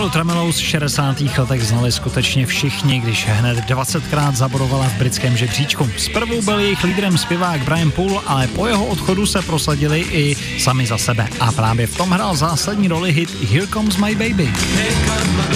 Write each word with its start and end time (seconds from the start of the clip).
Kapelu 0.00 0.12
Tremelow 0.12 0.52
z 0.52 0.58
60. 0.58 1.20
letech 1.20 1.62
znali 1.62 1.92
skutečně 1.92 2.46
všichni, 2.46 3.00
když 3.00 3.26
hned 3.28 3.58
20krát 3.58 4.32
zabodovala 4.32 4.88
v 4.88 4.98
britském 4.98 5.36
žebříčku. 5.36 5.88
Zprvu 5.96 6.42
byl 6.42 6.58
jejich 6.58 6.84
lídrem 6.84 7.18
zpěvák 7.18 7.60
Brian 7.60 7.90
Poole, 7.90 8.22
ale 8.26 8.46
po 8.46 8.66
jeho 8.66 8.86
odchodu 8.86 9.26
se 9.26 9.42
prosadili 9.42 10.00
i 10.00 10.36
sami 10.58 10.86
za 10.86 10.98
sebe. 10.98 11.28
A 11.40 11.52
právě 11.52 11.86
v 11.86 11.96
tom 11.96 12.10
hrál 12.10 12.36
zásadní 12.36 12.88
roli 12.88 13.12
hit 13.12 13.44
Here 13.44 13.66
Comes 13.66 13.96
My 13.96 14.14
Baby. 14.14 14.46
Here 14.46 14.94
comes 15.06 15.48
my 15.48 15.49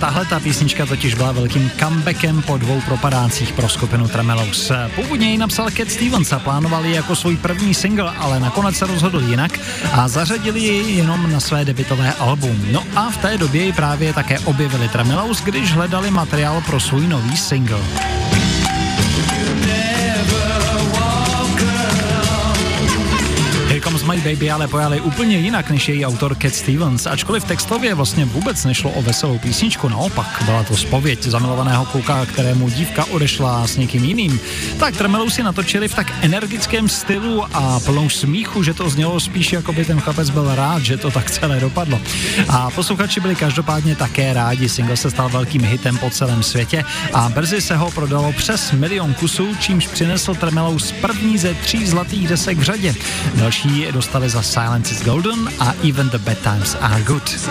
tahle 0.00 0.24
ta 0.24 0.40
písnička 0.40 0.86
totiž 0.86 1.14
byla 1.14 1.32
velkým 1.32 1.70
comebackem 1.78 2.42
po 2.42 2.58
dvou 2.58 2.80
propadácích 2.80 3.52
pro 3.52 3.68
skupinu 3.68 4.08
Tremelows. 4.08 4.72
Původně 4.94 5.30
ji 5.30 5.38
napsal 5.38 5.70
Cat 5.70 5.90
Stevens 5.90 6.32
a 6.32 6.38
plánovali 6.38 6.88
ji 6.88 6.94
jako 6.94 7.16
svůj 7.16 7.36
první 7.36 7.74
single, 7.74 8.12
ale 8.18 8.40
nakonec 8.40 8.76
se 8.76 8.86
rozhodl 8.86 9.20
jinak 9.20 9.58
a 9.92 10.08
zařadili 10.08 10.60
ji 10.60 10.96
jenom 10.96 11.32
na 11.32 11.40
své 11.40 11.64
debitové 11.64 12.12
album. 12.12 12.66
No 12.70 12.82
a 12.96 13.10
v 13.10 13.16
té 13.16 13.38
době 13.38 13.64
ji 13.64 13.72
právě 13.72 14.12
také 14.12 14.38
objevili 14.38 14.88
Tremelows, 14.88 15.42
když 15.42 15.72
hledali 15.72 16.10
materiál 16.10 16.62
pro 16.66 16.80
svůj 16.80 17.06
nový 17.08 17.36
single. 17.36 18.25
Baby 24.26 24.50
ale 24.50 24.68
pojali 24.68 25.00
úplně 25.00 25.38
jinak 25.38 25.70
než 25.70 25.88
její 25.88 26.06
autor 26.06 26.36
Cat 26.42 26.54
Stevens, 26.54 27.06
ačkoliv 27.06 27.44
textově 27.44 27.94
vlastně 27.94 28.24
vůbec 28.24 28.64
nešlo 28.64 28.90
o 28.90 29.02
veselou 29.02 29.38
písničku, 29.38 29.88
naopak 29.88 30.42
byla 30.44 30.64
to 30.64 30.76
spověď 30.76 31.22
zamilovaného 31.22 31.84
kluka, 31.84 32.26
kterému 32.26 32.70
dívka 32.70 33.04
odešla 33.04 33.66
s 33.66 33.76
někým 33.76 34.04
jiným. 34.04 34.40
Tak 34.78 34.96
Tremelou 34.96 35.30
si 35.30 35.42
natočili 35.42 35.88
v 35.88 35.94
tak 35.94 36.12
energickém 36.20 36.88
stylu 36.88 37.44
a 37.56 37.80
plnou 37.80 38.08
smíchu, 38.08 38.62
že 38.62 38.74
to 38.74 38.90
znělo 38.90 39.20
spíš 39.20 39.52
jako 39.52 39.72
by 39.72 39.84
ten 39.84 40.00
chlapec 40.00 40.30
byl 40.30 40.54
rád, 40.54 40.82
že 40.82 40.96
to 40.96 41.10
tak 41.10 41.30
celé 41.30 41.60
dopadlo. 41.60 42.00
A 42.48 42.70
posluchači 42.70 43.20
byli 43.20 43.34
každopádně 43.34 43.96
také 43.96 44.32
rádi, 44.32 44.68
single 44.68 44.96
se 44.96 45.10
stal 45.10 45.28
velkým 45.28 45.64
hitem 45.64 45.98
po 45.98 46.10
celém 46.10 46.42
světě 46.42 46.84
a 47.12 47.28
brzy 47.28 47.60
se 47.60 47.76
ho 47.76 47.90
prodalo 47.90 48.32
přes 48.32 48.72
milion 48.72 49.14
kusů, 49.14 49.56
čímž 49.60 49.86
přinesl 49.86 50.34
Tremelou 50.34 50.78
z 50.78 50.92
první 50.92 51.38
ze 51.38 51.54
tří 51.54 51.86
zlatých 51.86 52.28
desek 52.28 52.58
v 52.58 52.62
řadě. 52.62 52.94
Další 53.34 53.86
dostali 54.16 54.30
za 54.30 54.42
Silence 54.42 54.94
is 54.94 55.02
Golden 55.04 55.48
a 55.60 55.74
Even 55.88 56.08
the 56.08 56.18
Bad 56.18 56.38
Times 56.38 56.76
Are 56.80 57.02
Good. 57.02 57.50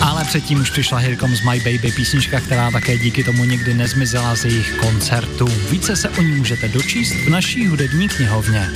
Ale 0.00 0.24
předtím 0.24 0.60
už 0.60 0.70
přišla 0.70 0.98
Here 0.98 1.16
Comes 1.16 1.42
My 1.42 1.60
Baby, 1.60 1.92
písnička, 1.92 2.40
která 2.40 2.70
také 2.70 2.98
díky 2.98 3.24
tomu 3.24 3.44
nikdy 3.44 3.74
nezmizela 3.74 4.36
z 4.36 4.44
jejich 4.44 4.78
koncertů. 4.80 5.46
Více 5.70 5.96
se 5.96 6.08
o 6.08 6.22
ní 6.22 6.32
můžete 6.32 6.68
dočíst 6.68 7.14
v 7.14 7.28
naší 7.28 7.66
hudební 7.66 8.08
knihovně. 8.08 8.70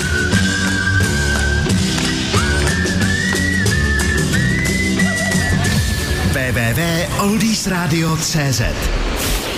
www.oldiesradio.cz 6.33 8.62